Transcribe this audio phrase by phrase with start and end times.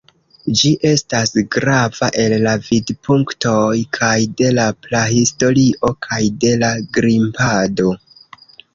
[0.59, 3.61] Ĝi estas grava el la vidpunktoj
[3.99, 7.99] kaj de la prahistorio kaj de la grimpado.